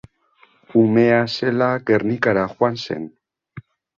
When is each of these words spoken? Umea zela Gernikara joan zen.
Umea 0.83 1.19
zela 1.33 1.67
Gernikara 1.91 2.47
joan 2.57 2.83
zen. 2.87 3.09